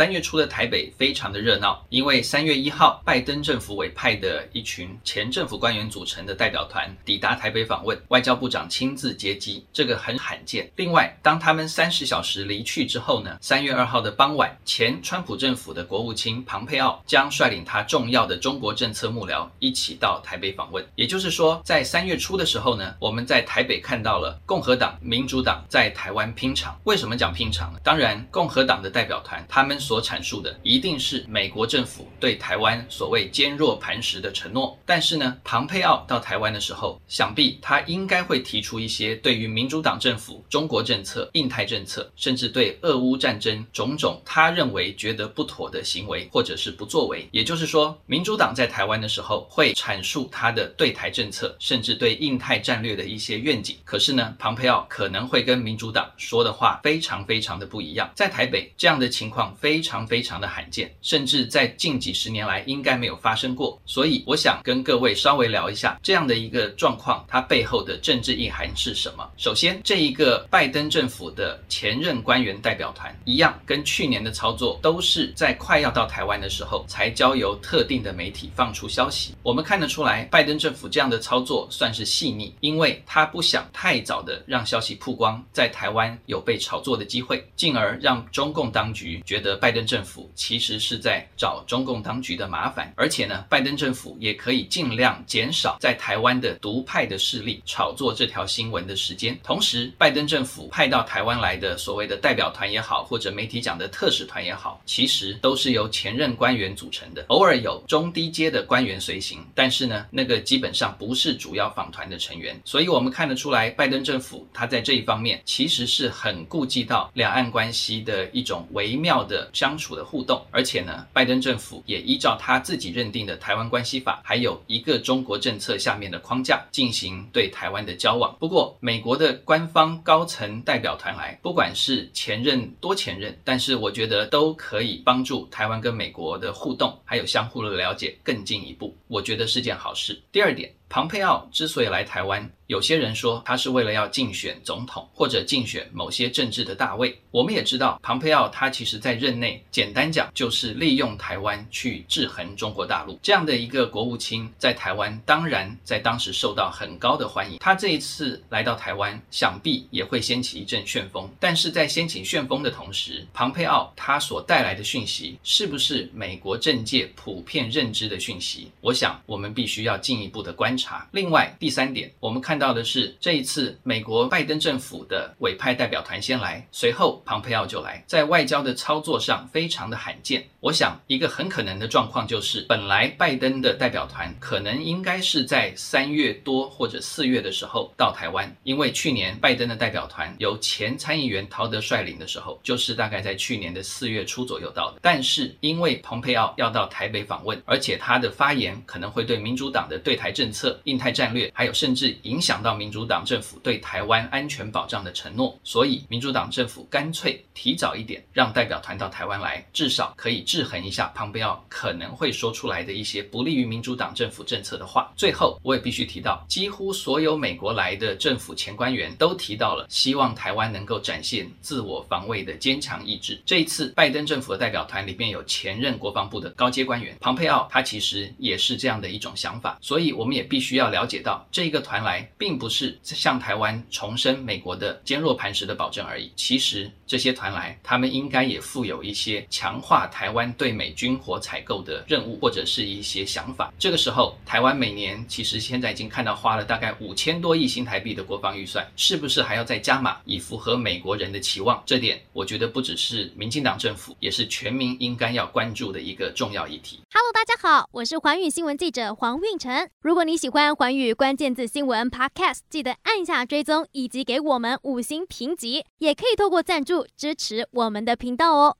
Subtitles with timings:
[0.00, 10.72] 三月初的台北非常的热闹，因为三月一号，拜登政府委派的一群前政府官员组成的代表团抵达台北访问，外交部长亲自接机，这个很罕见。
[10.76, 20.82] 另外，当他们三十小时离去之后呢，三月二号的傍晚，前川普政府的国务卿庞佩奥将率领他重要的中国政策幕僚一起到台北访问。
[20.94, 26.80] 也就是说，在三月初的时候呢，我们在台北看到了共和党、民主党在台湾拼场。
[26.84, 27.78] 为什么讲拼场呢？
[27.84, 29.78] 当然，共和党的代表团他们。
[29.90, 47.28] 所阐述的一定是美国政府对台湾所谓坚若磐石的承诺，但是呢，庞佩奥到台湾的时候，想必他应该会提出一些对于民主党政府、中国政策、印太政策，甚至对俄乌战争种种他认为觉得不妥的行为或者是不作为。
[47.32, 53.76] 也就是说，民主党在台湾的时候会阐述他的对台政策，甚至对印太战略的一些愿景。
[53.84, 58.08] 可是呢，庞佩奥可能会跟民主党说的话非常非常的不一样。
[58.14, 59.69] 在台北这样的情况非。
[59.70, 63.80] 非常非常的罕见，甚至在近几十年来应该没有发生过。
[63.86, 69.30] 所以我想跟各位稍微聊一下这样的一个状况，它背后的政治意涵是什么？
[69.36, 79.36] 首先，这一个拜登政府的前任官员代表团一样，跟去年的操作都是在快要到台湾的时候才交由特定的媒体放出消息。
[79.44, 89.59] 我们看得出来，拜登政府这样的操作算是细腻，因为他不想太早的让消息曝光，在台湾有被炒作的机会，进而让中共当局觉得。
[89.60, 99.38] 拜登政府其实是在找中共当局的麻烦，而且呢，拜登政府也可以尽量减少在台湾的独派的势力炒作这条新闻的时间。
[99.42, 112.58] 同时，拜登政府派到台湾来的所谓的代表团也好，或者媒体讲的特使团也好，其实都是由前任官员组成的，偶尔有中低阶的官员随行，但是呢，那个基本上不是主要访团的成员。
[112.64, 119.49] 所以，我们看得出来，拜登政府他在这一方面其实是很顾及到两岸关系的一种微妙的。
[119.52, 128.34] 相处的互动，而且呢，拜登政府也依照他自己认定的台湾关系法，还有一个中国政策下面的框架进行对台湾的交往。
[128.38, 140.20] 不过，美国的官方高层代表团来，不管是前任多前任，但是我觉得都可以帮助台湾跟美国的互动，还有相互的了解更进一步，我觉得是件好事。
[140.32, 147.16] 第二点，庞佩奥之所以来台湾，有些人说他是为了要竞选总统或者竞选某些政治的大位。
[147.30, 153.16] 我们也知道，庞佩奥他其实在任内，简单讲就是利用台湾去制衡中国大陆。
[153.22, 157.60] 这样的一个国务卿在台湾，当然在当时受到很高的欢迎。
[157.60, 161.30] 他这一次来到台湾，想必也会掀起一阵旋风。
[161.38, 168.72] 但是在掀起旋风的同时，庞佩奥他所带来的讯息，是不是美国政界普遍认知的讯息？
[168.80, 171.08] 我想我们必须要进一步的观察察。
[171.10, 172.60] 另外，第三点，我们看。
[172.60, 180.44] 到的是这一次美国拜登政府的委派代表团先来，随后庞培奥就来，在外交的操作上非常的罕见。
[180.60, 194.98] 我想一个很可能的状况就是，本来拜登的代表团可能应该是在三月多或者四月的时候到台湾，因为去年拜登的代表团由前参议员陶德率领的时候，就是大概在去年的四月初左右到的。
[195.02, 202.60] 但是因为蓬佩奥要到台北访问，而且他的发言可能会对民主党的对台政策、印太战略，还有甚至影响。
[202.60, 215.12] 到民主党政府对台湾安全保障的承诺，所以民主党政府干脆提早一点让代表团到台湾来，至少可以制衡一下庞佩奥可能会说出来的一些不利于民主党政府政策的话。
[215.16, 223.40] 最后，我也必须提到，几乎所有美国来的政府前官员都提到了希望台湾能够展现自我防卫的坚强意志。
[223.46, 232.28] 这一次，拜登政府的代表团里面有前任国防部的高阶官员，庞佩奥他其实也是这样的一种想法，所以我们也必须要了解到这一个团来。
[232.38, 236.32] 并不是向台湾重申美国的坚若磐石的保证而已。
[236.36, 243.72] 其实这些团来，他们应该也负有一些强化台湾对美军火采购的任务，或者是一些想法。
[243.78, 251.82] 这个时候，台湾每年其实现在已经看到花了大概五千多亿新台币的国防预算，是不是还要再加码，以符合美国人的期望？
[251.84, 257.00] 这点我觉得不只是民进党政府，也是全民应该要关注的一个重要议题。
[257.12, 259.88] Hello，大家好，我是环宇新闻记者黄运成。
[260.02, 268.76] 如果你喜欢环宇关键字新闻 Podcast，记得按下追踪以及给我们五星评级，也可以透过赞助支持我们的频道哦。